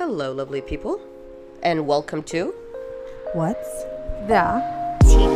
[0.00, 0.98] Hello, lovely people,
[1.62, 2.54] and welcome to
[3.34, 3.84] What's
[4.26, 4.40] the
[5.04, 5.26] Tea?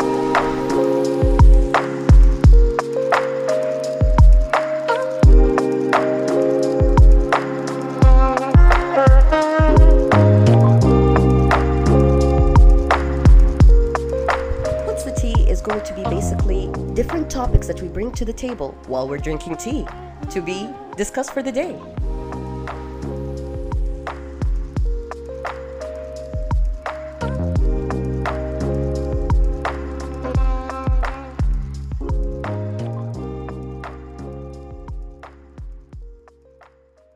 [14.87, 18.33] What's the Tea is going to be basically different topics that we bring to the
[18.33, 19.87] table while we're drinking tea
[20.31, 21.79] to be discussed for the day.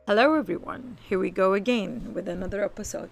[0.09, 0.97] Hello everyone.
[1.07, 3.11] Here we go again with another episode.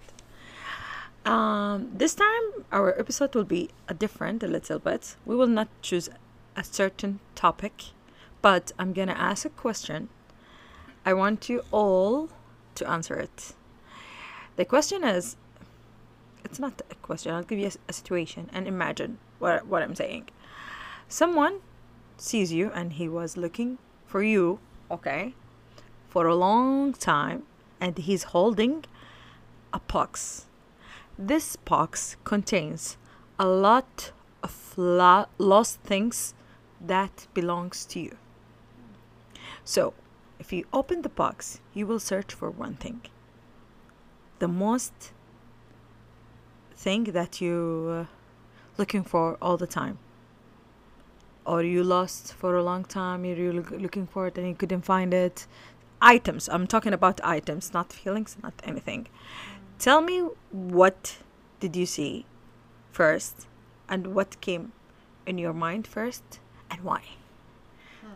[1.24, 5.14] Um, this time our episode will be a different a little bit.
[5.24, 6.08] We will not choose
[6.56, 7.92] a certain topic,
[8.42, 10.08] but I'm gonna ask a question.
[11.06, 12.30] I want you all
[12.74, 13.54] to answer it.
[14.56, 15.36] The question is
[16.44, 20.30] it's not a question, I'll give you a situation and imagine what, what I'm saying.
[21.06, 21.60] Someone
[22.16, 24.58] sees you and he was looking for you,
[24.90, 25.34] okay,
[26.18, 27.44] for a long time
[27.80, 28.84] and he's holding
[29.72, 30.46] a box.
[31.16, 32.96] This box contains
[33.38, 34.10] a lot
[34.42, 36.34] of la- lost things
[36.80, 38.16] that belongs to you.
[39.62, 39.94] So,
[40.40, 43.02] if you open the box, you will search for one thing.
[44.40, 45.12] The most
[46.74, 47.56] thing that you
[47.92, 48.04] uh,
[48.76, 49.98] looking for all the time.
[51.44, 55.14] Or you lost for a long time, you're looking for it and you couldn't find
[55.14, 55.46] it.
[56.00, 56.48] Items.
[56.48, 59.08] I'm talking about items, not feelings, not anything.
[59.78, 61.18] Tell me what
[61.60, 62.24] did you see
[62.92, 63.46] first
[63.88, 64.72] and what came
[65.26, 66.40] in your mind first
[66.70, 67.02] and why.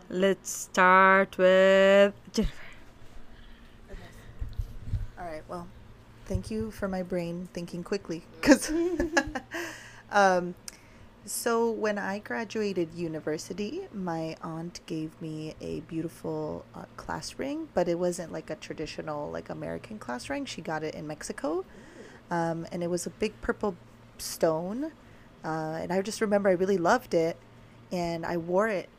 [0.09, 2.53] Let's start with Jennifer.
[3.91, 4.01] okay.
[5.17, 5.43] All right.
[5.47, 5.67] Well,
[6.25, 8.23] thank you for my brain thinking quickly.
[8.41, 8.71] Cause,
[10.11, 10.55] um,
[11.25, 17.87] so when I graduated university, my aunt gave me a beautiful uh, class ring, but
[17.87, 20.43] it wasn't like a traditional like American class ring.
[20.45, 21.63] She got it in Mexico,
[22.29, 23.77] um, and it was a big purple
[24.17, 24.91] stone.
[25.45, 27.37] Uh, and I just remember I really loved it,
[27.91, 28.89] and I wore it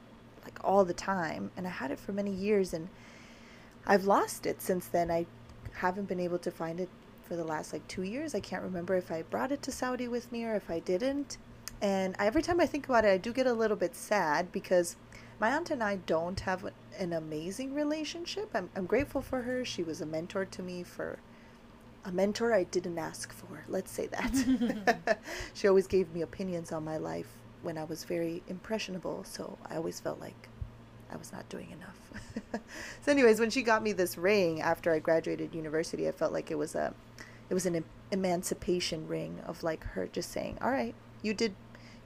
[0.44, 2.88] like all the time, and I had it for many years, and
[3.86, 5.10] I've lost it since then.
[5.10, 5.26] I
[5.74, 6.88] haven't been able to find it
[7.28, 8.34] for the last like two years.
[8.34, 11.36] I can't remember if I brought it to Saudi with me or if I didn't.
[11.80, 14.96] And every time I think about it, I do get a little bit sad because
[15.40, 16.64] my aunt and I don't have
[16.98, 18.50] an amazing relationship.
[18.54, 19.64] I'm, I'm grateful for her.
[19.64, 21.18] She was a mentor to me for
[22.04, 23.64] a mentor I didn't ask for.
[23.68, 25.18] Let's say that.
[25.54, 27.28] she always gave me opinions on my life
[27.62, 29.24] when I was very impressionable.
[29.24, 30.48] So I always felt like
[31.10, 32.62] I was not doing enough.
[33.02, 36.50] so, anyways, when she got me this ring after I graduated university, I felt like
[36.50, 36.94] it was a,
[37.48, 40.94] it was an em- emancipation ring of like her just saying, "All right,
[41.26, 41.52] you did,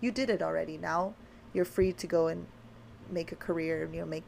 [0.01, 0.77] you did it already.
[0.91, 1.01] Now
[1.55, 2.41] you're free to go and
[3.19, 4.25] make a career and you know make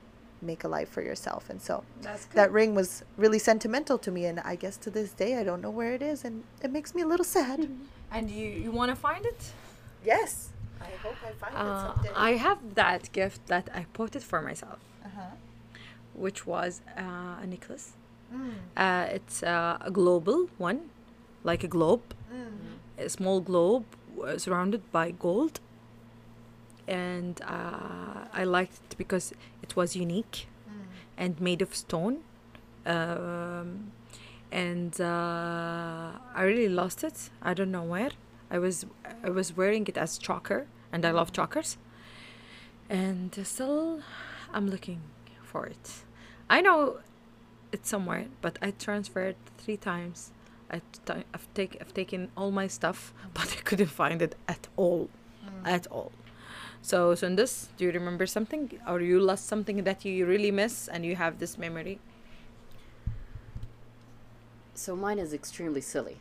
[0.50, 2.90] make a life for yourself." And so That's that ring was
[3.24, 6.02] really sentimental to me, and I guess to this day I don't know where it
[6.12, 6.34] is, and
[6.64, 7.60] it makes me a little sad.
[8.12, 9.40] And you, you want to find it?
[10.12, 10.30] yes,
[10.80, 11.92] I hope I find Uh,
[12.28, 15.34] I have that gift that I bought it for myself, uh-huh.
[16.24, 17.86] which was uh, a necklace.
[18.34, 18.54] Mm.
[18.76, 20.80] Uh, it's uh, a global one,
[21.50, 22.02] like a globe,
[22.34, 23.04] Mm.
[23.06, 23.84] a small globe
[24.38, 25.60] surrounded by gold.
[26.88, 29.32] And uh, I liked it because
[29.62, 30.72] it was unique Mm.
[31.18, 32.18] and made of stone.
[32.86, 33.92] Um,
[34.52, 37.30] and uh, I really lost it.
[37.42, 38.10] I don't know where.
[38.50, 38.86] I was
[39.24, 41.76] I was wearing it as choker, and I love chokers.
[42.88, 44.00] And still,
[44.52, 45.00] I'm looking
[45.42, 46.02] for it.
[46.48, 46.98] I know
[47.72, 50.32] it's somewhere, but I transferred three times.
[50.70, 54.68] I t- I've, take, I've taken all my stuff, but I couldn't find it at
[54.76, 55.08] all,
[55.64, 56.12] at all.
[56.82, 61.04] So, Sundus, do you remember something, or you lost something that you really miss, and
[61.04, 61.98] you have this memory?
[64.74, 66.16] So mine is extremely silly,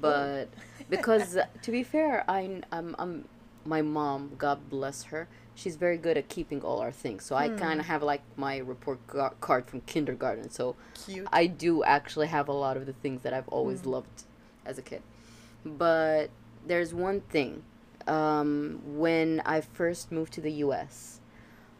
[0.00, 0.48] but
[0.88, 3.24] because uh, to be fair, I I'm, I'm
[3.64, 7.24] my mom, God bless her, she's very good at keeping all our things.
[7.24, 10.50] So I kind of have like my report gar- card from kindergarten.
[10.50, 10.76] So
[11.06, 11.28] Cute.
[11.32, 14.24] I do actually have a lot of the things that I've always loved
[14.64, 15.02] as a kid.
[15.64, 16.30] But
[16.66, 17.62] there's one thing.
[18.06, 21.20] Um, when I first moved to the US,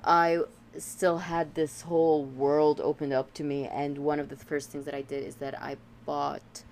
[0.05, 0.41] I
[0.79, 3.67] still had this whole world opened up to me.
[3.67, 6.63] And one of the first things that I did is that I bought,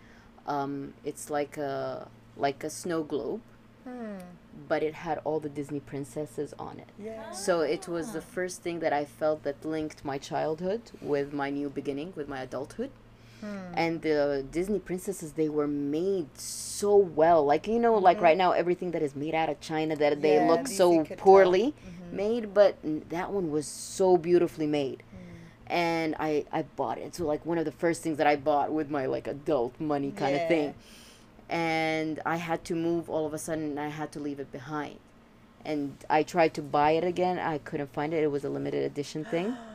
[0.47, 3.41] um, it's like a like a snow globe,
[4.67, 6.89] but it had all the Disney princesses on it.
[6.99, 7.31] Yeah.
[7.31, 11.51] So it was the first thing that I felt that linked my childhood with my
[11.51, 12.91] new beginning, with my adulthood.
[13.75, 17.45] And the Disney princesses, they were made so well.
[17.45, 20.35] Like, you know, like right now, everything that is made out of China, that they
[20.35, 21.25] Yeah, look so you could tell.
[21.25, 21.73] poorly
[22.11, 22.77] made, but
[23.11, 25.05] that one was so beautifully made.
[25.69, 27.15] And I, I bought it.
[27.15, 30.11] So, like, one of the first things that I bought with my, like, adult money
[30.11, 30.75] kind of thing.
[31.49, 34.53] And I had to move all of a sudden, and I had to leave it
[34.53, 34.99] behind.
[35.65, 37.39] And I tried to buy it again.
[37.39, 38.23] I couldn't find it.
[38.23, 39.57] It was a limited edition thing.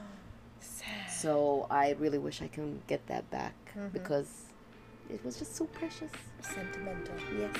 [1.23, 3.87] So I really wish I can get that back mm-hmm.
[3.93, 4.27] because
[5.09, 6.11] it was just so precious.
[6.41, 7.15] Sentimental.
[7.39, 7.59] Yes.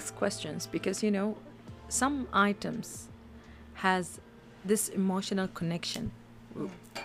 [0.00, 1.36] These questions because you know,
[1.88, 3.08] some items
[3.84, 4.18] has
[4.64, 6.10] this emotional connection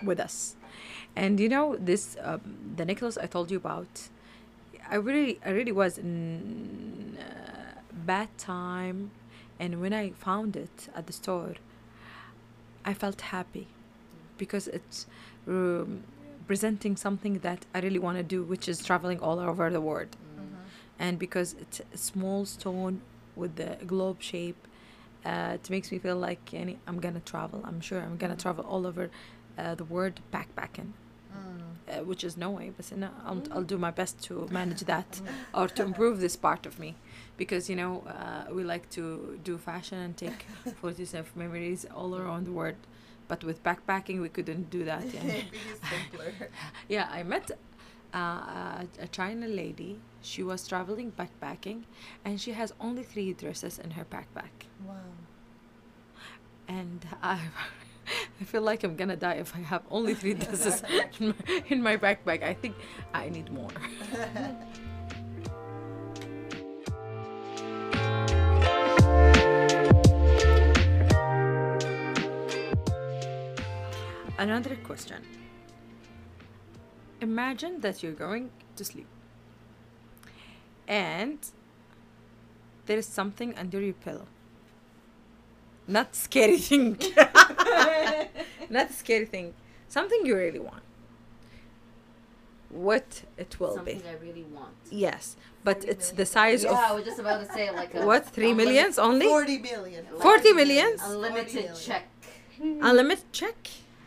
[0.01, 0.55] with us,
[1.13, 2.39] and you know this um,
[2.77, 3.93] the necklace I told you about.
[4.89, 9.11] I really, I really was in uh, bad time,
[9.59, 11.55] and when I found it at the store,
[12.85, 13.67] I felt happy
[14.37, 15.05] because it's
[15.49, 16.05] um,
[16.47, 20.15] presenting something that I really want to do, which is traveling all over the world
[20.99, 23.01] and because it's a small stone
[23.35, 24.67] with the globe shape
[25.25, 27.61] uh, it makes me feel like yani, i'm gonna travel.
[27.65, 29.09] I'm sure i'm gonna travel all over
[29.57, 30.91] uh, the world backpacking
[31.87, 35.21] uh, which is no way but no, I'll, I'll do my best to manage that
[35.53, 36.95] or to improve this part of me.
[37.37, 40.45] Because you know uh, we like to do fashion and take
[40.81, 42.75] photos of memories all around the world.
[43.27, 46.49] But with backpacking we couldn't do that simpler.
[46.87, 47.51] Yeah, I met
[48.15, 49.99] uh, a, a China lady.
[50.21, 51.83] She was traveling backpacking,
[52.23, 54.65] and she has only three dresses in her backpack.
[54.87, 54.95] Wow.
[56.67, 57.39] And I,
[58.41, 60.81] I feel like I'm gonna die if I have only three dresses
[61.19, 62.41] in my, in my backpack.
[62.41, 62.75] I think
[63.13, 63.69] I need more.
[74.37, 75.23] Another question.
[77.29, 78.45] Imagine that you're going
[78.77, 79.07] to sleep
[80.87, 81.39] and
[82.85, 84.27] there is something under your pillow.
[85.87, 86.89] Not scary thing.
[88.77, 89.47] Not scary thing.
[89.97, 90.83] Something you really want.
[92.87, 94.07] What it will Something be.
[94.07, 94.75] I really want.
[94.91, 98.05] Yes, but it's the size Yeah, I of was just about to say like a
[98.09, 98.23] what?
[98.35, 99.25] Three unlimited- millions only?
[99.27, 100.05] 40 million.
[100.21, 101.01] 40 millions?
[101.03, 101.75] Unlimited 40 million.
[101.87, 102.03] check.
[102.89, 103.57] Unlimited check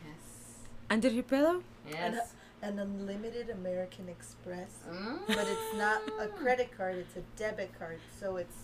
[0.06, 0.20] Yes.
[0.94, 1.62] under your pillow?
[1.90, 2.34] Yes.
[2.62, 4.70] An unlimited American Express.
[4.90, 5.26] Mm.
[5.28, 8.00] But it's not a credit card, it's a debit card.
[8.18, 8.56] So it's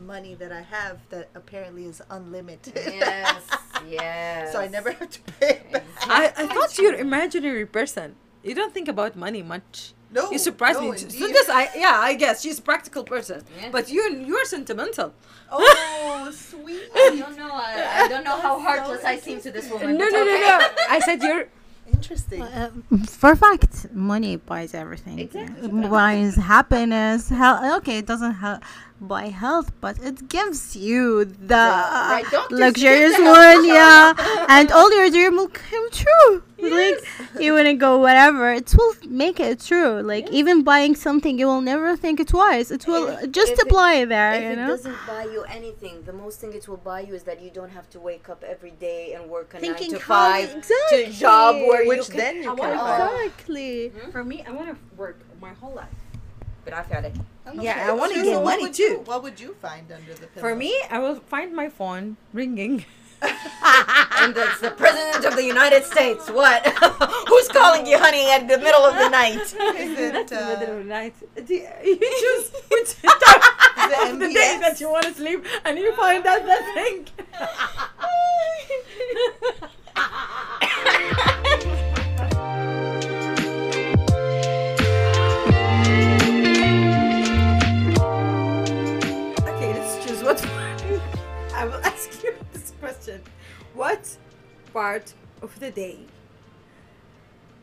[0.00, 2.74] money that I have that apparently is unlimited.
[2.76, 3.42] Yes.
[3.86, 4.52] Yes.
[4.52, 5.84] so I never have to pay it back.
[6.00, 8.16] I, I thought you're imaginary person.
[8.42, 9.92] You don't think about money much.
[10.10, 10.30] No.
[10.30, 10.96] You surprised no, me.
[10.96, 11.34] So indeed.
[11.34, 13.70] this, I yeah, I guess she's a practical person, Yeah.
[13.70, 15.12] but you you're sentimental.
[15.50, 16.88] Oh, sweet.
[16.94, 17.50] I don't know.
[17.52, 19.98] I, I don't know how heartless I seem to this woman.
[19.98, 20.40] no, but no, okay.
[20.40, 20.68] no.
[20.88, 21.48] I said you're.
[21.92, 22.42] Interesting.
[22.42, 22.70] Uh,
[23.06, 25.18] for a fact, money buys everything.
[25.18, 25.68] Exactly.
[25.68, 27.28] Buys happiness.
[27.28, 27.78] Health.
[27.78, 28.60] Okay, it doesn't ha-
[29.00, 34.14] buy health, but it gives you the right, don't luxurious the one, yeah.
[34.48, 36.42] and all your dream will come true.
[36.58, 36.98] Like
[37.38, 40.00] you wanna go whatever, it will make it true.
[40.00, 42.70] Like even buying something, you will never think it twice.
[42.70, 44.32] It will If- just if it- apply there.
[44.34, 44.66] If you it know.
[44.68, 47.70] doesn't buy you anything, the most thing it will buy you is that you don't
[47.78, 51.04] have to wake up every day and work a Thinking nine to how- five exactly.
[51.04, 52.16] to job where Which you can.
[52.16, 53.22] then you I can wanna- buy.
[53.26, 53.88] Exactly.
[53.88, 54.10] Hmm?
[54.10, 55.88] For me, I want to work my whole life,
[56.66, 57.14] but I've had it.
[57.46, 59.02] Okay, I wanna so get what money would you- too.
[59.06, 60.42] what would you find under the pillow?
[60.44, 62.84] For me, I will find my phone ringing.
[63.22, 66.28] and that's the president of the United States.
[66.28, 66.66] What?
[67.28, 69.40] Who's calling you, honey, at the middle of the night?
[69.40, 71.14] is it, That's in the middle uh, of the night.
[71.48, 75.94] You you choose which time of the day that you want to sleep, and you
[75.94, 76.98] find out that thing.
[93.86, 94.16] What
[94.72, 95.98] part of the day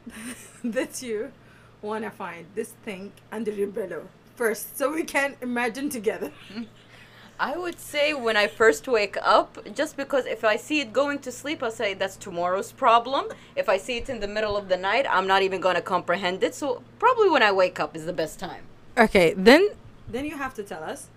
[0.63, 1.33] that you
[1.81, 6.31] want to find this thing under your pillow first so we can imagine together?
[7.49, 11.19] I would say when I first wake up, just because if I see it going
[11.19, 13.25] to sleep, I'll say that's tomorrow's problem.
[13.57, 15.81] If I see it in the middle of the night, I'm not even going to
[15.81, 16.55] comprehend it.
[16.55, 18.63] So probably when I wake up is the best time.
[18.97, 19.71] Okay, then
[20.07, 21.09] then you have to tell us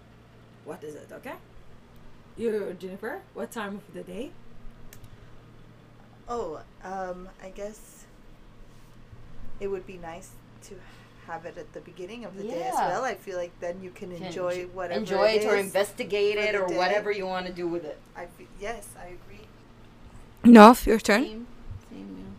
[0.64, 1.36] what is it, okay?
[2.36, 4.32] You Jennifer, what time of the day?
[6.28, 8.04] Oh, um, I guess
[9.60, 10.30] it would be nice
[10.64, 10.74] to
[11.26, 13.04] have it at the beginning of the day as well.
[13.04, 16.36] I feel like then you can Can enjoy enjo- whatever enjoy it, it or investigate
[16.38, 16.76] it or day.
[16.76, 17.98] whatever you want to do with it.
[18.16, 19.46] I fe- yes, I agree.
[20.44, 21.24] Nof, your turn.
[21.24, 21.46] Same,
[21.90, 22.36] same,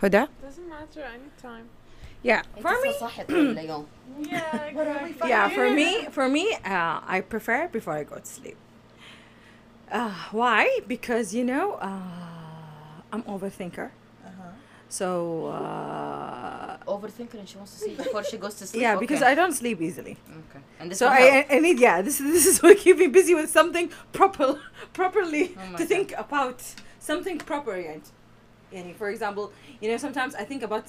[0.00, 0.28] Huda?
[0.42, 1.68] Doesn't matter anytime.
[2.22, 2.62] Yeah, yeah.
[2.62, 4.24] for me.
[4.30, 4.68] Yeah,
[5.24, 8.56] Yeah, for me, for me, uh, I prefer before I go to sleep.
[9.90, 10.80] Uh, why?
[10.86, 12.37] Because you know, uh,
[13.12, 13.90] I'm overthinker.
[14.26, 14.42] Uh-huh.
[14.90, 18.82] So uh, Overthinking and she wants to see before she goes to sleep.
[18.82, 19.22] yeah, because.
[19.22, 20.16] I don't sleep easily.
[20.30, 20.60] Okay.
[20.80, 21.46] And this So I.
[21.50, 22.00] I I need yeah.
[22.02, 24.58] This this is what keep me busy with something proper,
[24.92, 25.88] properly Oh to God.
[25.88, 26.62] think about
[27.00, 27.74] something proper.
[27.74, 28.02] And,
[28.72, 30.84] yani, for example, you know sometimes I think about,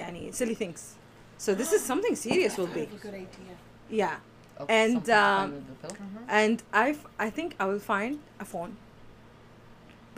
[0.00, 0.94] yani, silly things.
[1.36, 2.86] So this is something serious will be.
[2.86, 3.54] Good idea.
[3.90, 4.16] Yeah.
[4.60, 5.96] Okay, and, um, with the pill.
[6.28, 6.96] And I
[7.26, 8.76] I think I will find a phone,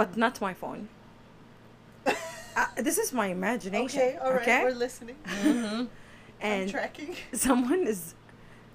[0.01, 0.89] but not my phone.
[2.07, 4.01] uh, this is my imagination.
[4.01, 4.65] Okay, all right, okay?
[4.65, 5.17] we're listening.
[5.27, 5.89] Mhm.
[6.43, 7.17] I'm And tracking.
[7.49, 8.15] someone is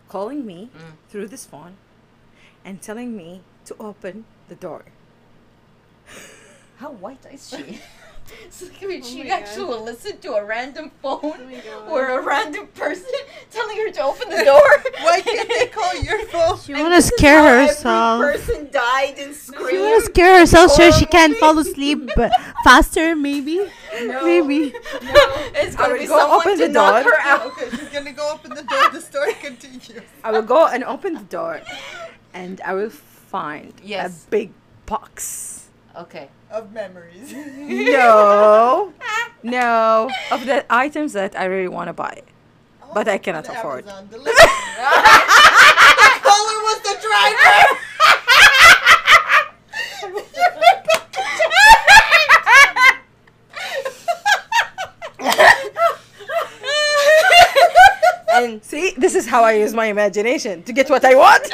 [0.07, 0.93] calling me Mm.
[1.09, 1.73] through this phone
[2.63, 4.81] and telling me to open the door.
[6.81, 7.81] How white is she?
[8.49, 11.55] so, I mean, oh she my actually will listen to a random phone oh my
[11.55, 11.89] God.
[11.91, 13.05] or a random person
[13.51, 14.83] telling her to open the door.
[15.03, 16.57] Why can't they call your phone?
[16.59, 18.23] She want to scare herself.
[18.23, 22.31] Every person died and She want to scare herself so she can't fall asleep but
[22.63, 23.57] faster, maybe.
[24.01, 24.25] No.
[24.25, 24.71] Maybe.
[24.71, 27.13] No, it's gonna be go someone open to the knock door.
[27.13, 27.45] her out.
[27.47, 28.89] okay, she's gonna go open the door.
[28.91, 30.01] The story continues.
[30.23, 31.61] I will go and open the door
[32.33, 34.25] and I will find Yes.
[34.25, 34.51] a big
[34.85, 35.64] box.
[35.97, 36.29] Okay.
[36.51, 37.33] Of memories.
[37.95, 38.93] No,
[39.43, 42.21] no, of the items that I really want to buy.
[42.83, 43.85] Oh, but I cannot afford.
[43.85, 44.33] Amazon delivery.
[44.33, 44.49] the
[46.23, 47.79] caller was the driver.
[58.35, 61.47] And see, this is how I use my imagination to get what I want.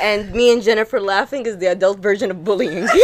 [0.00, 2.86] And me and Jennifer laughing is the adult version of bullying.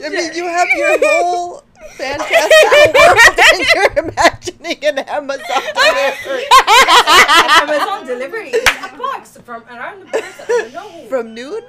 [0.00, 1.62] I mean, you have your whole
[1.96, 3.18] fantastic world
[3.52, 6.44] and you're imagining an Amazon delivery
[7.60, 10.44] Amazon delivery is a box from a random person.
[10.48, 11.08] I don't know who.
[11.08, 11.62] from noon.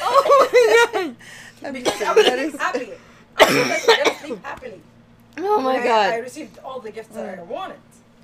[0.00, 1.16] Oh, oh my god!
[1.64, 2.92] I'm Because kidding, I was that is- happily.
[3.36, 4.80] I was gonna sleep happily.
[5.38, 7.76] oh my When I- I received all the gifts that I wanted.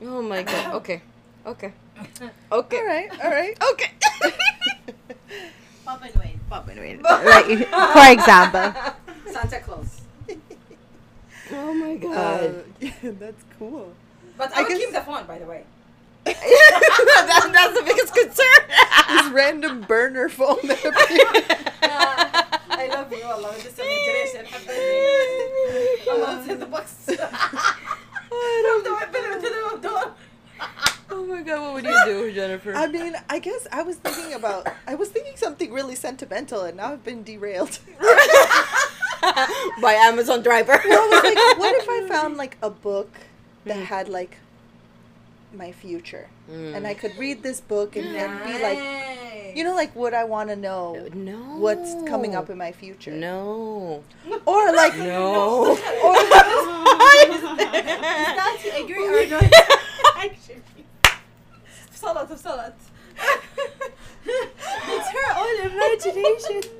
[0.02, 0.74] Oh my god.
[0.82, 1.02] Okay.
[1.46, 1.72] Okay.
[2.52, 2.82] Okay.
[2.84, 3.56] right, all right.
[3.72, 3.90] Okay.
[7.24, 8.72] Like, for example.
[9.32, 10.00] Santa Claus.
[11.50, 12.64] Oh my Uh, god.
[12.80, 13.92] yeah, that's cool.
[14.36, 15.64] But I, I will guess- keep the phone, by the way.
[16.24, 18.62] that, that's the biggest concern.
[19.08, 21.44] This random burner phone that appeared.
[21.82, 23.22] I love you.
[23.24, 24.46] I love this imagination.
[26.10, 27.08] I love the box.
[28.28, 30.14] From the window to the door.
[31.10, 31.60] oh my god.
[31.62, 32.74] What would you do, Jennifer?
[32.74, 36.76] I mean, I guess I was thinking about, I was thinking something really sentimental, and
[36.76, 37.78] now I've been derailed.
[39.82, 40.80] By Amazon driver.
[40.84, 43.10] Well, I was like, what if I found like a book
[43.64, 43.82] that hmm.
[43.82, 44.38] had like
[45.52, 46.74] my future, hmm.
[46.74, 50.24] and I could read this book and then be like, you know, like what I
[50.24, 51.36] want to know, no.
[51.58, 54.04] what's coming up in my future, No.
[54.46, 55.76] or like No.
[56.04, 56.77] or
[57.28, 59.52] That's agree or not?
[60.16, 60.62] Actually.
[61.92, 62.76] Salat of salat.
[64.24, 66.70] It's her own imagination.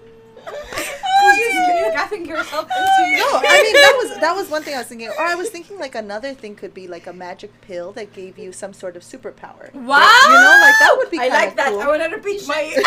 [1.37, 4.87] You're gaffing yourself into no, I mean that was that was one thing I was
[4.87, 8.13] thinking, or I was thinking like another thing could be like a magic pill that
[8.13, 9.73] gave you some sort of superpower.
[9.75, 9.99] Wow!
[10.25, 11.19] You know, like that would be.
[11.19, 11.71] I like that.
[11.71, 11.81] Cool.
[11.81, 12.75] I want to repeat my.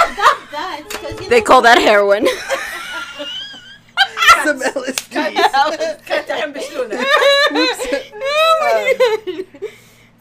[0.52, 2.28] That, because They know, call that heroin.
[4.60, 5.36] some LSD.
[6.06, 6.98] Katahan bishloona.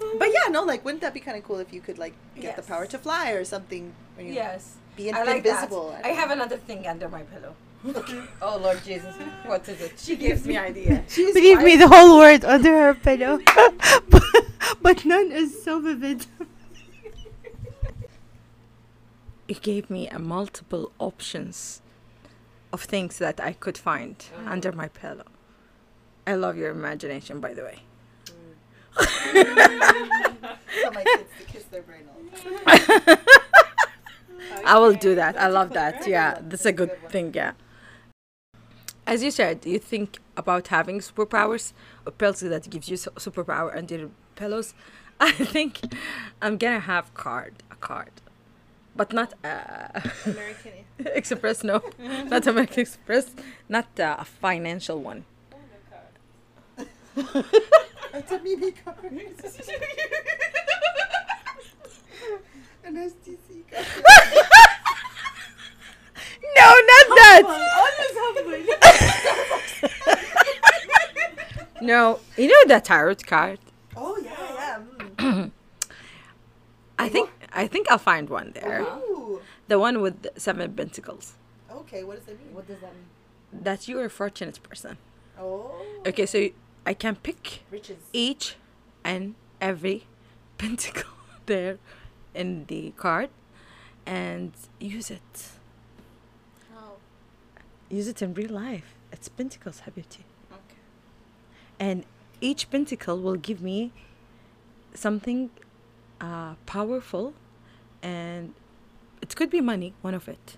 [0.00, 2.14] Um, but yeah, no, like wouldn't that be kind of cool if you could like
[2.34, 3.92] get the power to fly or something?
[4.16, 4.76] Or, you know, Yes.
[4.96, 5.90] Be in- I like invisible.
[5.90, 6.04] That.
[6.04, 7.54] I have another thing under my pillow.
[8.42, 9.14] Oh Lord Jesus,
[9.46, 9.98] what is it?
[9.98, 11.04] She gives me idea.
[11.16, 13.38] believe me, the whole word under her pillow.
[14.10, 14.24] but,
[14.82, 16.26] but none is so vivid.
[19.48, 21.80] It gave me a multiple options
[22.72, 24.48] of things that I could find mm.
[24.48, 25.24] under my pillow.
[26.26, 27.78] I love your imagination, by the way.
[28.94, 29.10] Mm.
[30.82, 33.18] Tell my kids to kiss their brain all the time.
[34.64, 35.40] I will do that.
[35.40, 36.06] I love that.
[36.06, 37.32] Yeah, that's a good thing.
[37.34, 37.52] Yeah.
[39.06, 41.72] As you said, you think about having superpowers
[42.06, 44.74] or pills that gives you superpower under your pillows.
[45.20, 45.80] I think
[46.40, 48.12] I'm gonna have card a card,
[48.96, 50.72] but not uh, American.
[51.06, 51.64] Express.
[51.64, 53.34] No, not American Express.
[53.68, 55.24] Not uh, a financial one.
[58.12, 58.96] It's a mini card.
[62.84, 63.86] An STC card.
[66.56, 67.42] No, not that.
[71.80, 73.58] no, you know the tarot card.
[73.96, 74.78] Oh yeah, yeah.
[75.16, 75.50] mm.
[76.98, 78.82] I think I think I'll find one there.
[78.82, 79.40] Ooh.
[79.68, 81.34] The one with the seven pentacles.
[81.70, 82.54] Okay, what does that mean?
[82.54, 83.62] What does that mean?
[83.62, 84.98] That you're a fortunate person.
[85.38, 85.72] Oh.
[86.06, 86.48] Okay, so
[86.86, 87.98] I can pick Riches.
[88.12, 88.56] each
[89.04, 90.06] and every
[90.58, 91.10] pentacle
[91.46, 91.78] there
[92.34, 93.30] in the card
[94.06, 95.48] and use it.
[96.74, 96.92] How?
[97.88, 98.94] Use it in real life.
[99.12, 100.22] It's pentacles, Habibti.
[100.52, 100.80] Okay.
[101.78, 102.04] And
[102.40, 103.92] each pentacle will give me
[104.94, 105.50] something
[106.21, 107.33] uh, powerful
[108.01, 108.53] and
[109.21, 110.57] it could be money, one of it.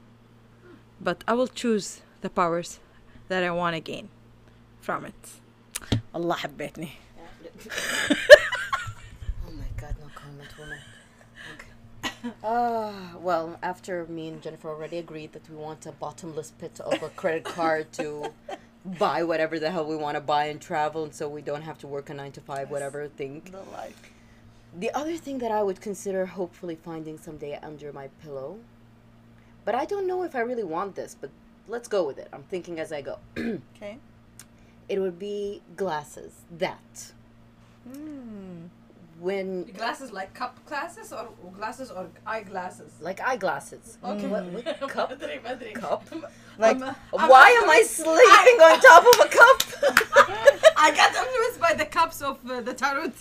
[0.99, 2.79] But I will choose the powers
[3.27, 4.09] that I want to gain
[4.81, 5.39] from it.
[6.13, 6.91] Allah حبيتني.
[9.47, 10.79] Oh my god, no comment, woman.
[11.53, 12.33] Okay.
[12.43, 17.01] Uh, well, after me and Jennifer already agreed that we want a bottomless pit of
[17.01, 18.33] a credit card to
[18.85, 21.77] buy whatever the hell we want to buy and travel, and so we don't have
[21.79, 23.41] to work a nine to five, whatever thing.
[23.51, 24.01] The life.
[24.78, 28.58] The other thing that I would consider hopefully finding someday under my pillow,
[29.64, 31.30] but I don't know if I really want this, but
[31.68, 32.28] let's go with it.
[32.32, 33.18] I'm thinking as I go.
[33.38, 33.98] okay.
[34.88, 36.32] It would be glasses.
[36.58, 37.12] That.
[37.88, 38.68] Mm.
[39.20, 42.92] When glasses like cup glasses or glasses or eyeglasses?
[43.00, 43.98] Like eyeglasses.
[44.02, 44.24] Okay.
[44.24, 44.30] Mm.
[44.30, 45.20] What, what cup?
[45.74, 46.08] cup.
[46.58, 50.62] Like I'm, I'm why am I sleeping I, on top of a cup?
[50.76, 53.12] I got influenced by the cups of uh, the tarot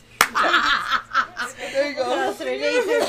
[1.71, 2.09] there you go.
[2.09, 3.03] That's related.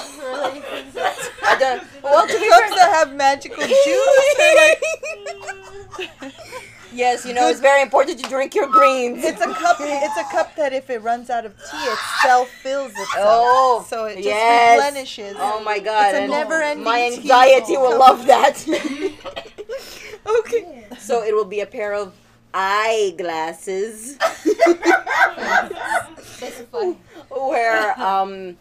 [1.45, 4.35] I don't, well, to be Cups that have magical juice.
[4.37, 6.35] They're like,
[6.93, 9.25] yes, you know it's very important to drink your greens.
[9.25, 9.77] it's a cup.
[9.81, 13.09] It's a cup that if it runs out of tea, it self fills itself.
[13.17, 14.79] Oh, so it just yes.
[14.79, 15.37] replenishes.
[15.39, 16.15] Oh my god!
[16.15, 17.17] It's a never-ending My tea.
[17.17, 18.67] anxiety will love that.
[20.39, 22.15] okay, so it will be a pair of
[22.55, 24.19] eyeglasses.
[27.37, 28.57] Where um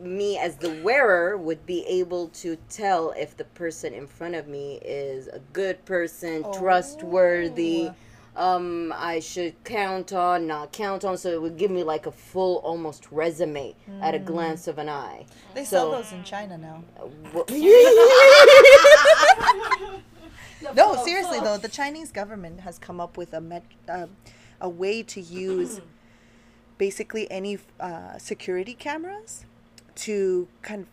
[0.00, 4.46] me as the wearer would be able to tell if the person in front of
[4.46, 7.90] me is a good person, trustworthy,
[8.36, 12.12] um I should count on, not count on, so it would give me like a
[12.12, 15.24] full almost resume at a glance of an eye.
[15.54, 16.84] They sell those in China now.
[17.34, 17.50] Wh-
[20.74, 24.06] No, seriously though, the Chinese government has come up with a met, uh,
[24.60, 25.80] a way to use
[26.78, 29.44] basically any uh, security cameras
[29.96, 30.88] to kind of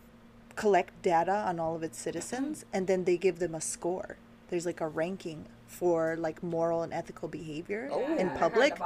[0.56, 4.16] collect data on all of its citizens, and then they give them a score.
[4.48, 8.78] There's like a ranking for like moral and ethical behavior in public.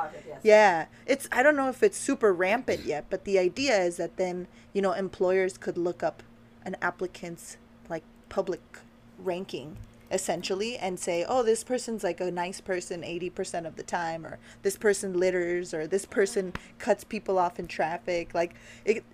[0.42, 4.16] Yeah, it's I don't know if it's super rampant yet, but the idea is that
[4.16, 6.22] then you know employers could look up
[6.64, 7.56] an applicant's
[7.88, 8.60] like public
[9.18, 9.76] ranking
[10.10, 14.38] essentially and say, oh, this person's like a nice person 80% of the time, or
[14.62, 18.34] this person litters, or this person cuts people off in traffic.
[18.34, 19.04] Like it,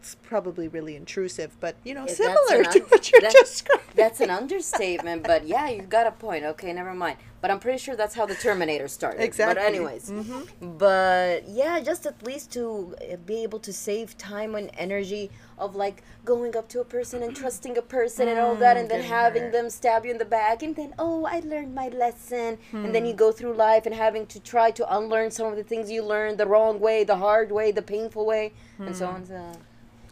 [0.00, 3.84] it's probably really intrusive, but you know, Yeah, similar an to what you're that- describing.
[3.94, 6.44] That's an understatement, but yeah, you've got a point.
[6.44, 7.18] Okay, never mind.
[7.40, 9.22] But I'm pretty sure that's how the Terminator started.
[9.22, 9.54] Exactly.
[9.54, 10.76] But anyways, mm-hmm.
[10.76, 15.76] but yeah, just at least to uh, be able to save time and energy of
[15.76, 18.90] like going up to a person and trusting a person and all that, mm, and
[18.90, 19.52] then having hurt.
[19.52, 23.04] them stab you in the back, and then oh, I learned my lesson, and then
[23.04, 23.18] you hmm.
[23.18, 26.38] go through life and having to try to unlearn some of the things you learned
[26.38, 29.14] the wrong way, the hard way, the painful way, and so hmm.
[29.14, 29.26] on.
[29.26, 29.52] So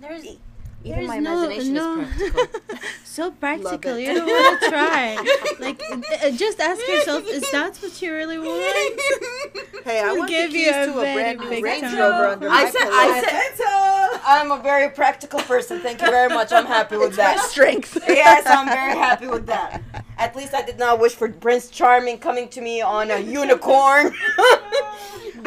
[0.00, 0.38] There's even
[0.84, 2.78] There's my no- imagination no- is practical.
[3.04, 3.98] so practical.
[3.98, 5.16] You don't want to try.
[5.60, 9.00] like, uh, just ask yourself: Is that what you really want?
[9.86, 11.82] Hey, I We'll want give the you a to a brand new Range.
[11.84, 12.92] Rover under I my said- pillow.
[12.92, 13.20] I
[13.54, 15.78] said- I'm a very practical person.
[15.80, 16.50] Thank you very much.
[16.52, 17.38] I'm happy with that.
[17.40, 17.96] strength.
[18.08, 19.82] yes, I'm very happy with that.
[20.18, 24.12] At least I did not wish for Prince Charming coming to me on a unicorn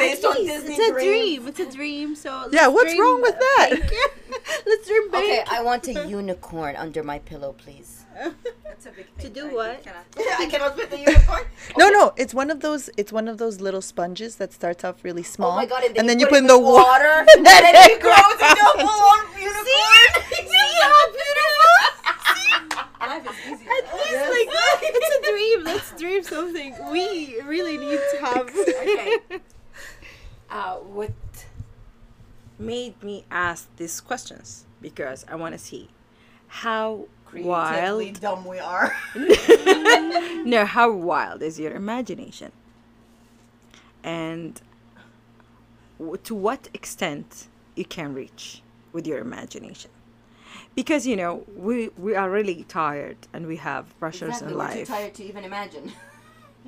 [0.00, 1.08] based on Disney It's a dreams.
[1.08, 1.48] dream.
[1.48, 2.08] It's a dream.
[2.16, 3.68] So Yeah, let's what's dream wrong with that?
[4.66, 5.22] let's dream big.
[5.22, 7.96] Okay, I want a unicorn under my pillow, please.
[8.64, 9.32] That's a big To thing.
[9.32, 9.82] do I what?
[9.86, 11.44] cannot- I cannot fit the unicorn.
[11.78, 12.90] No, no, it's one of those.
[12.96, 15.84] It's one of those little sponges that starts off really small, Oh my god!
[15.96, 16.82] and then you you put, put in it the water.
[16.82, 20.10] water, and then it grows into a full-on unicorn.
[20.52, 21.76] See how beautiful?
[23.10, 23.64] Life is easy.
[23.66, 24.50] It's like
[24.82, 25.64] it's a dream.
[25.64, 26.74] Let's dream something.
[26.92, 28.48] We really need to have.
[28.50, 29.40] okay.
[30.50, 31.12] Uh, what
[32.58, 34.64] made me ask these questions?
[34.80, 35.88] Because I want to see
[36.48, 38.20] how wild.
[38.20, 38.96] dumb we are.
[40.44, 42.50] no, how wild is your imagination?
[44.02, 44.60] And
[46.24, 49.90] to what extent you can reach with your imagination?
[50.74, 54.52] Because you know we we are really tired and we have pressures Exactly.
[54.52, 54.88] in We're too life.
[54.88, 55.92] tired to even imagine.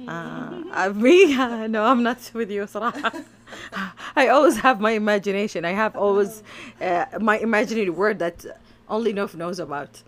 [0.08, 3.24] Uh, uh, me, uh, no, I'm not with you, صراحة.
[4.16, 5.66] I always have my imagination.
[5.66, 6.44] I have always
[6.82, 8.46] uh, my imaginary world that
[8.90, 10.02] only Nof knows about.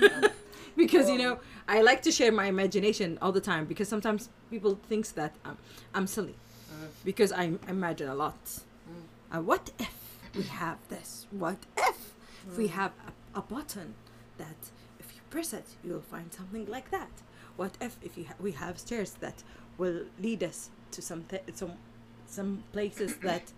[0.77, 4.79] because you know, I like to share my imagination all the time because sometimes people
[4.89, 5.57] thinks that um,
[5.93, 6.35] I'm silly
[7.03, 8.37] because I imagine a lot.
[9.31, 9.95] Uh, what if
[10.35, 11.25] we have this?
[11.31, 12.13] What if
[12.57, 13.95] we have a, a button
[14.37, 14.57] that
[14.99, 17.09] if you press it, you'll find something like that?
[17.56, 19.42] What if if you ha- we have stairs that
[19.78, 21.72] will lead us to some th- some
[22.26, 23.52] some places that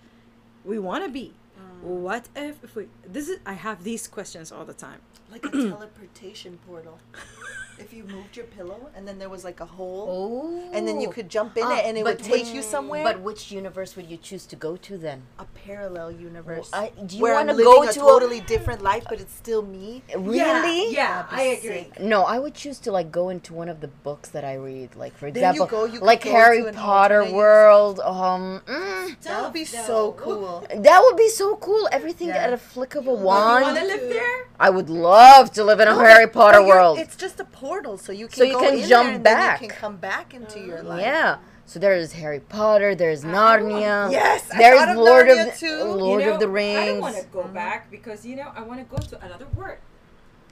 [0.64, 1.32] we want to be?
[1.58, 1.62] Ah.
[1.82, 5.00] What if if we this is I have these questions all the time.
[5.30, 6.98] like a teleportation portal.
[7.78, 10.70] If you moved your pillow and then there was like a hole, Oh.
[10.72, 13.02] and then you could jump in Ah, it and it would take which- you somewhere.
[13.04, 15.22] But which universe would you choose to go to then?
[15.38, 16.70] a parallel universe.
[16.72, 20.02] I- do you wanna go a to a- totally different life, but it's still me.
[20.16, 20.92] Really?
[20.92, 21.68] Yeah, That'd I agree.
[21.94, 22.00] sick.
[22.00, 24.94] No, I would choose to like go into one of the books that I read.
[24.96, 28.00] Like for Then you example, go- you like Harry Potter world.
[28.00, 30.64] Um, mm, That would be so cool.
[30.74, 31.88] that would be so cool.
[31.90, 32.44] Everything Yeah.
[32.46, 33.76] at a flick of a You want wand.
[33.78, 34.46] to live there?
[34.60, 36.98] I would love to live in a Harry Potter world.
[36.98, 39.24] It's just a portal, so you can So you go can in jump there and
[39.26, 39.60] then back.
[39.62, 41.00] you can come back into your mm, life.
[41.02, 41.36] Yeah.
[41.64, 42.94] So there's Harry Potter.
[42.94, 44.10] There's Narnia.
[44.10, 45.84] Yes, There's thought of Lord Narnia of the, too.
[45.84, 46.78] Lord of the Rings.
[46.78, 47.54] I don't want to go mm-hmm.
[47.54, 49.78] back because you know I want to go to another world.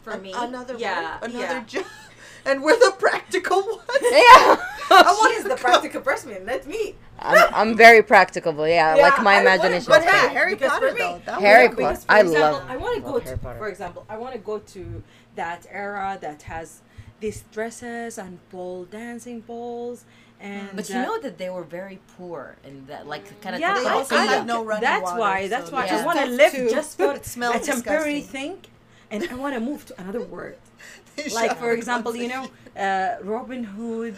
[0.05, 1.65] For An- me, another yeah, one, another yeah.
[1.65, 1.85] job,
[2.47, 4.09] and we're the practical ones.
[4.25, 4.57] yeah.
[4.93, 6.47] I want She's to the go- practical person.
[6.47, 6.95] Let me.
[7.19, 9.93] I'm, I'm very practical, but yeah, Yeah, like my I imagination.
[9.93, 11.21] go But hey, Harry because Potter for me- though.
[11.27, 12.01] That Harry Potter.
[12.09, 15.03] I example, love- I want to go to, for example, I want to go to
[15.35, 16.81] that era that has
[17.21, 20.05] these dresses and pole dancing balls
[20.41, 20.69] and.
[20.75, 23.75] But you uh, know that they were very poor and that like kind of yeah,
[23.75, 25.43] They also I had no running That's water, why.
[25.45, 27.73] so That's why they I just want to live to- just for It smells a
[27.73, 28.57] temporary disgusting.
[28.57, 28.65] thing,
[29.11, 30.57] and I want to move to another world.
[31.35, 34.17] Like for example, you know, uh, Robin Hood.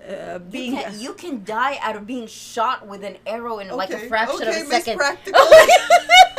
[0.00, 3.68] Uh, You being can, you can die out of being shot with an arrow in
[3.68, 4.98] like a fraction okay, of a Miss second.
[4.98, 5.40] Practical.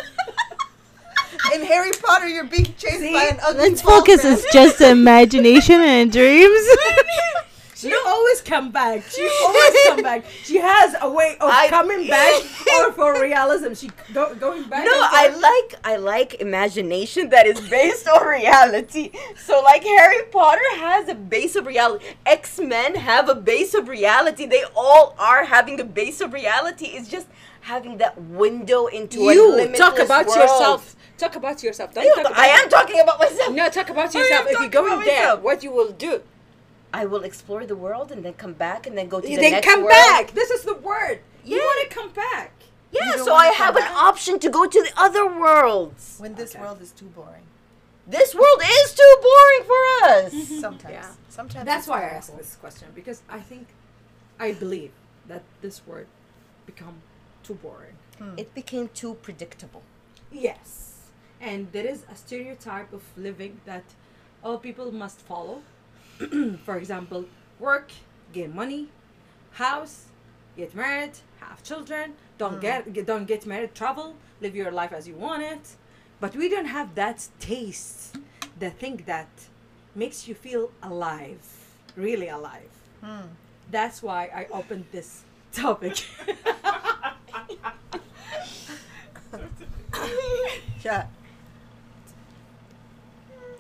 [1.56, 4.24] In Harry Potter, you're being chased by an ugly Let's focus.
[4.24, 4.34] man.
[4.34, 6.68] It's just imagination and dreams.
[7.78, 9.04] She always come back.
[9.04, 10.26] She always come back.
[10.44, 12.42] She has a way of I- coming back,
[12.80, 14.86] or for realism, she go, going back.
[14.86, 19.12] No, I like I like imagination that is based on reality.
[19.38, 22.06] So like Harry Potter has a base of reality.
[22.26, 24.46] X Men have a base of reality.
[24.48, 26.86] They all are having a base of reality.
[26.86, 27.28] It's just
[27.62, 30.38] having that window into a You limitless talk about world.
[30.40, 30.96] yourself.
[31.18, 31.94] Talk about yourself.
[31.94, 33.54] Don't talk about I am talking about myself.
[33.54, 34.46] No, talk about yourself.
[34.46, 35.42] If you're talking going about there, myself.
[35.42, 36.22] what you will do?
[36.94, 39.38] I will explore the world and then come back and then go to the world.
[39.38, 39.92] You then next come world.
[39.92, 40.32] back.
[40.32, 41.20] This is the word.
[41.44, 42.52] You want to come back.
[42.92, 46.16] Yeah, so I come have an option to go to the other worlds.
[46.18, 46.62] When this Okay.
[46.64, 47.44] world is too boring.
[48.08, 50.34] This world is too boring for us.
[50.34, 50.60] Mm-hmm.
[50.60, 50.94] Sometimes.
[50.94, 51.12] Yeah.
[51.30, 51.66] Sometimes.
[51.66, 52.18] That's it's why I terrible.
[52.18, 53.68] asked this question because I think,
[54.40, 54.92] I believe
[55.28, 56.08] that this word
[56.66, 57.02] become
[57.44, 57.96] too boring.
[58.20, 58.38] Hmm.
[58.38, 59.82] It became too predictable.
[60.32, 60.95] Yes,
[61.42, 63.84] and there is a stereotype of living that
[64.44, 65.62] all people must follow.
[66.66, 67.26] For example,
[67.60, 67.92] work,
[68.34, 68.90] get money,
[69.52, 70.06] house,
[70.56, 72.62] get married, have children, don't hmm.
[72.62, 75.76] get, get don't get married, travel, live your life as you want it.
[76.20, 78.18] But we don't have that taste,
[78.58, 79.30] the thing that
[79.94, 81.44] makes you feel alive,
[81.96, 82.72] really alive.
[83.02, 83.28] Hmm.
[83.70, 86.06] That's why I opened this topic.
[90.86, 91.08] Yeah.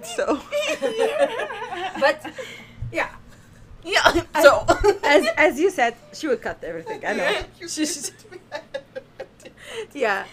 [0.05, 0.41] So.
[1.99, 2.25] but
[2.91, 3.09] yeah.
[3.83, 4.23] Yeah.
[4.41, 4.65] So
[5.03, 7.05] as as you said, she would cut everything.
[7.05, 7.23] I know.
[7.23, 8.11] Yeah, she, she,
[9.93, 10.25] yeah.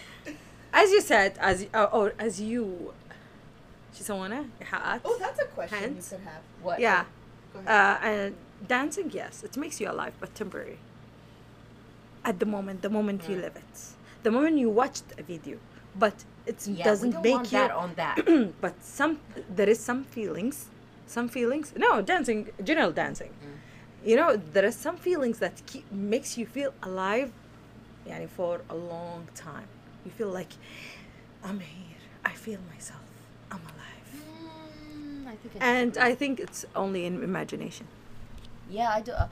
[0.73, 2.93] As you said, as or, or as you
[3.93, 4.43] she's on eh?
[5.05, 6.11] Oh, that's a question hands.
[6.11, 6.41] you could have.
[6.61, 6.79] What?
[6.79, 7.05] Yeah.
[7.55, 8.35] Uh, and
[8.67, 10.79] dancing, yes, it makes you alive, but temporary.
[12.25, 13.35] At the moment, the moment yeah.
[13.35, 13.79] you live it,
[14.23, 15.57] the moment you watched a video,
[15.95, 17.57] but it Yeah, doesn't make you.
[17.59, 18.15] that on that.
[18.61, 20.67] but some there is some feelings
[21.07, 23.31] some feelings no dancing general dancing
[24.03, 27.31] you know there are some feelings that keep, makes you feel alive
[28.07, 29.67] yani, for a long time
[30.05, 30.53] you feel like
[31.43, 33.01] i'm here i feel myself
[33.51, 37.87] i'm alive Mm, I think and i think it's only in imagination
[38.69, 39.11] yeah, I do.
[39.11, 39.27] uh,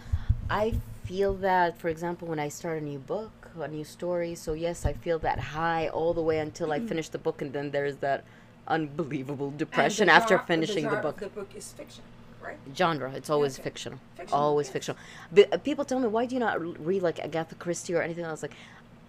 [0.49, 0.73] I
[1.05, 4.35] feel that, for example, when I start a new book, a new story.
[4.35, 7.51] So yes, I feel that high all the way until I finish the book, and
[7.53, 8.23] then there's that
[8.67, 11.17] unbelievable depression after finishing the, book.
[11.19, 12.03] The book is fiction,
[12.41, 12.57] right?
[12.75, 13.63] Genre, it's always Okay.
[13.63, 13.99] fictional.
[14.15, 14.73] Fictional, Always yes.
[14.73, 14.97] fictional.
[15.31, 18.23] But uh, people tell me, why do you not read like Agatha Christie or anything
[18.23, 18.41] else?
[18.41, 18.53] Like,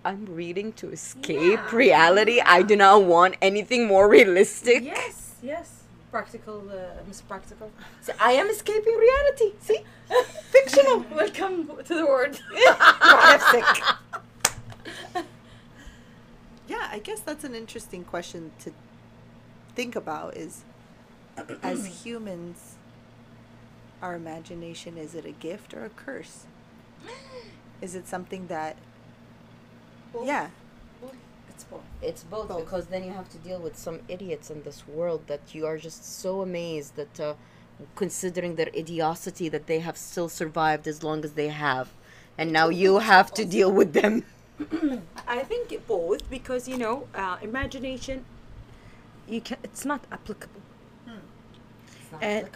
[0.05, 2.41] I'm reading to escape reality.
[2.41, 4.83] I do not want anything more realistic.
[4.83, 5.79] Yes, yes.
[6.11, 7.71] Practical, uh, Miss Practical.
[8.03, 9.53] So I am escaping reality.
[9.61, 9.79] See?
[10.51, 11.05] Fictional.
[11.15, 12.39] Welcome to the world.
[16.69, 18.73] Yeah, I guess that's an interesting question to
[19.75, 20.65] think about is
[21.63, 22.77] as humans
[24.03, 26.47] our imagination is it a gift or a curse?
[27.81, 28.77] Is it something that
[30.23, 30.51] Yeah,
[31.49, 31.83] It's both.
[32.01, 32.65] It's both, Both.
[32.65, 35.79] because then you have to deal with some idiots in this world that you are
[35.79, 37.35] just so amazed that, uh,
[37.97, 41.91] considering their idiocity, that they have still survived as long as they have,
[42.39, 44.25] and now you have to deal with them.
[45.27, 48.25] I think both because you know, uh, imagination.
[49.29, 49.59] You can.
[49.63, 50.61] It's not applicable.
[51.07, 52.49] Not And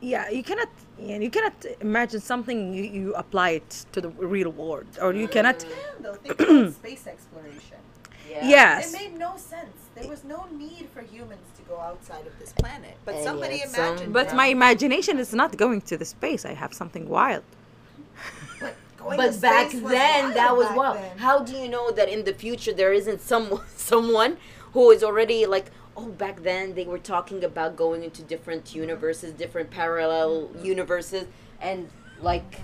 [0.00, 0.68] yeah, you cannot.
[0.98, 5.28] Yeah, you cannot imagine something you, you apply it to the real world, or you
[5.28, 5.64] cannot.
[6.00, 7.78] though think about space exploration.
[8.28, 8.92] Yes.
[8.92, 9.76] It made no sense.
[9.94, 12.96] There was no need for humans to go outside of this planet.
[13.04, 16.44] But And somebody yet some- imagined But my imagination is not going to the space.
[16.44, 17.44] I have something wild.
[19.04, 20.92] Going to But back space then, wild that was back wow.
[20.94, 21.18] then.
[21.18, 24.36] How do you know that in the future there isn't someone someone
[24.72, 29.32] who is already like, oh, back then they were talking about going into different universes,
[29.32, 31.26] different parallel universes,
[31.60, 31.88] and
[32.20, 32.60] like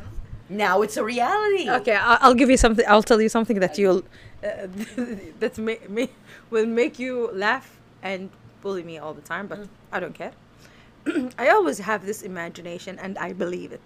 [0.48, 1.68] now it's a reality.
[1.70, 2.84] Okay, I- I'll give you something.
[2.88, 4.02] I'll tell you something that you'll
[4.42, 4.66] uh,
[5.40, 6.08] that may, may
[6.50, 8.30] will make you laugh and
[8.62, 9.60] bully me all the time, but
[9.92, 10.32] I don't care.
[11.38, 13.80] I always have this imagination, and I believe it.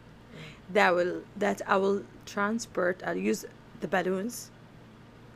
[0.72, 3.02] That will that I will transport.
[3.06, 3.44] I'll use
[3.80, 4.50] the balloons.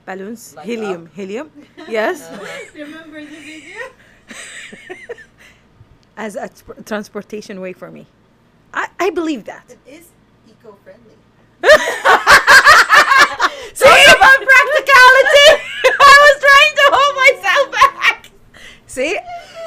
[0.06, 1.50] Balloons, Like helium, helium.
[1.86, 2.30] Yes,
[2.74, 3.76] Remember the video?
[6.16, 8.06] as a tr- transportation way for me.
[8.72, 9.64] I, I believe that.
[9.68, 10.08] It is
[10.48, 11.14] eco-friendly.
[13.74, 15.48] See about practicality.
[15.84, 18.30] I was trying to hold myself back.
[18.86, 19.18] See,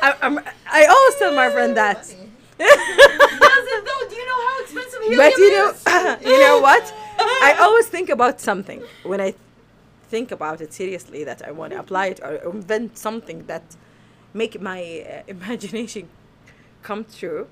[0.01, 0.39] I, I'm.
[0.67, 2.05] I always tell my friend that.
[3.71, 4.09] Doesn't though?
[4.09, 6.93] Do you know how expensive helium but you know, you know what?
[7.19, 9.33] I always think about something when I
[10.09, 13.63] think about it seriously that I want to apply it or invent something that
[14.33, 16.09] make my uh, imagination
[16.83, 17.47] come true.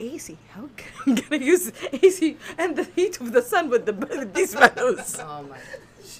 [0.00, 0.36] AC.
[0.54, 4.34] How c- I'm gonna use AC and the heat of the sun with the with
[4.34, 5.18] these metals?
[5.20, 5.58] Oh my,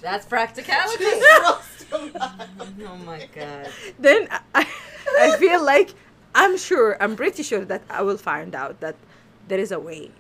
[0.00, 1.04] that's practicality.
[1.92, 3.68] oh my god.
[3.98, 4.66] then I,
[5.18, 5.90] I feel like
[6.34, 8.96] I'm sure, I'm pretty sure that I will find out that
[9.48, 10.10] there is a way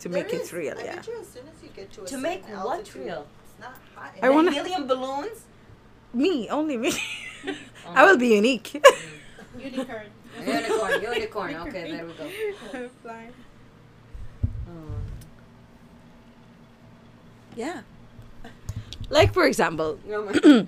[0.00, 0.52] to make There it is.
[0.52, 0.76] real.
[0.78, 0.96] I Yeah.
[0.96, 3.26] bet you as soon as you get to a To certain make what real?
[3.44, 4.12] It's not hot.
[4.22, 5.44] I wanna- helium balloons.
[6.12, 6.92] Me, only me.
[7.86, 8.68] I will be oh unique.
[9.58, 10.06] Unicorn.
[10.40, 11.54] Unicorn, unicorn.
[11.68, 12.88] Okay, there we go.
[13.02, 13.28] Fly.
[17.54, 17.82] Yeah.
[19.10, 20.22] like for example, Oh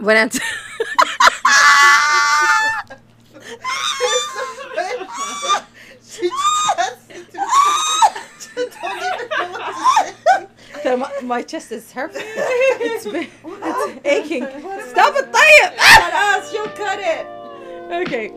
[0.00, 0.38] when I'm t-
[6.02, 6.28] she
[6.76, 10.48] just just don't to
[10.82, 10.96] say.
[10.96, 12.22] My, my chest is hurting.
[12.86, 14.44] It's, been, it's aching.
[14.90, 15.78] Stop it, Tayyip!
[15.78, 17.26] Shut us, You cut it!
[17.90, 18.32] Okay.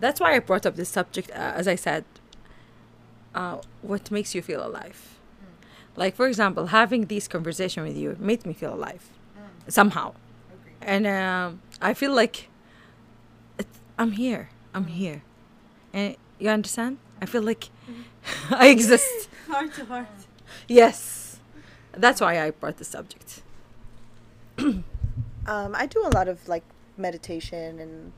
[0.00, 2.04] That's why I brought up this subject, uh, as I said,
[3.38, 4.98] uh, what makes you feel alive?
[5.96, 9.04] Like, for example, having this conversation with you made me feel alive
[9.68, 10.14] somehow,
[10.82, 12.48] and um, I feel like
[13.58, 13.66] it,
[13.98, 14.50] I'm here.
[14.74, 15.22] I'm here,
[15.92, 16.98] and you understand?
[17.22, 17.70] I feel like
[18.50, 19.28] I exist.
[19.48, 20.08] Heart to heart.
[20.68, 21.40] Yes,
[21.92, 23.42] that's why I brought the subject.
[25.48, 26.62] Um, I do a lot of like
[26.98, 28.12] meditation and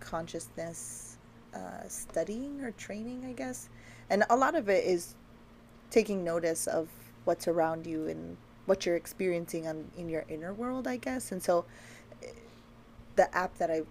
[0.00, 1.18] consciousness
[1.54, 3.68] uh, studying or training, I guess.
[4.10, 5.14] And a lot of it is
[5.90, 6.88] taking notice of
[7.24, 8.36] what's around you and
[8.66, 11.32] what you're experiencing on, in your inner world, I guess.
[11.32, 11.64] And so
[12.22, 12.28] eh,
[13.16, 13.82] the app that I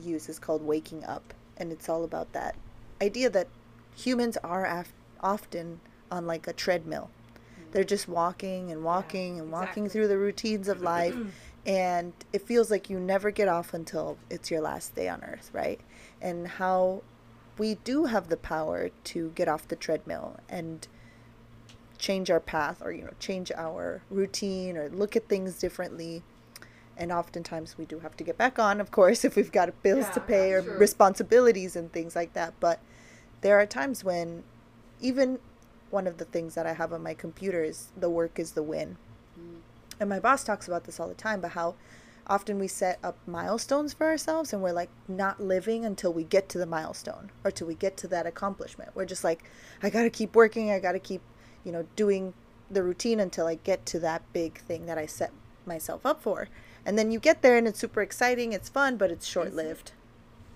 [0.00, 1.34] use is called Waking Up.
[1.56, 2.56] And it's all about that
[3.00, 3.48] idea that
[3.94, 7.10] humans are af- often on like a treadmill.
[7.72, 11.16] They're just walking and walking and walking through the routines of life.
[11.66, 15.50] and it feels like you never get off until it's your last day on earth,
[15.52, 15.80] right?
[16.20, 17.02] And how
[17.58, 20.88] we do have the power to get off the treadmill and
[21.98, 26.22] change our path or you know change our routine or look at things differently.
[26.96, 30.08] And oftentimes we do have to get back on of course if we've got bills
[30.10, 32.54] to pay or responsibilities and things like that.
[32.60, 32.80] But
[33.40, 34.44] there are times when
[35.00, 35.38] even
[35.90, 38.62] one of the things that I have on my computer is the work is the
[38.62, 38.96] win.
[39.38, 39.60] Mm.
[40.00, 41.74] And my boss talks about this all the time, but how
[42.32, 46.48] often we set up milestones for ourselves and we're like not living until we get
[46.48, 48.90] to the milestone or till we get to that accomplishment.
[48.94, 49.44] We're just like,
[49.82, 51.20] I gotta keep working, I gotta keep,
[51.62, 52.32] you know, doing
[52.70, 55.30] the routine until I get to that big thing that I set
[55.66, 56.48] myself up for.
[56.86, 59.92] And then you get there and it's super exciting, it's fun, but it's short lived.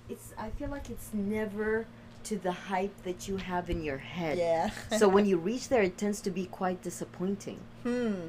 [0.08, 0.32] It's.
[0.38, 1.86] I feel like it's never
[2.24, 4.38] to the height that you have in your head.
[4.38, 4.70] Yeah.
[4.96, 7.60] so when you reach there, it tends to be quite disappointing.
[7.82, 8.28] Hmm.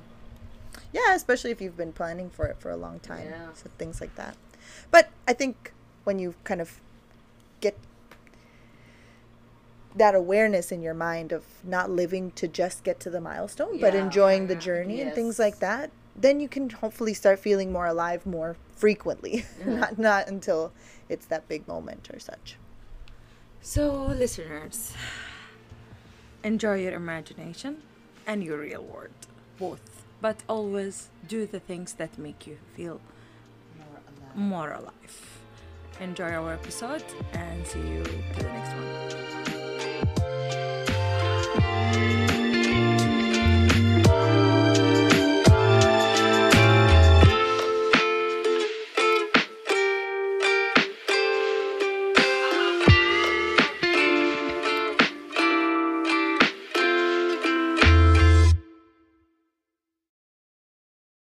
[0.93, 3.27] Yeah, especially if you've been planning for it for a long time.
[3.29, 3.53] Yeah.
[3.53, 4.35] So things like that.
[4.91, 5.73] But I think
[6.03, 6.79] when you kind of
[7.61, 7.77] get
[9.95, 13.93] that awareness in your mind of not living to just get to the milestone, but
[13.93, 14.03] Yeah.
[14.03, 14.61] enjoying the uh-huh.
[14.61, 19.45] journey and things like that, then you can hopefully start feeling more alive more frequently.
[19.65, 20.71] not not until
[21.09, 22.57] it's that big moment or such.
[23.61, 24.93] So, listeners,
[26.43, 27.81] enjoy your imagination
[28.25, 29.09] and your real world,
[29.59, 29.96] both.
[30.19, 32.99] But always do the things that make you feel
[34.35, 35.41] more alive.
[35.99, 37.03] Enjoy our episode
[37.33, 39.26] and see you to the next one.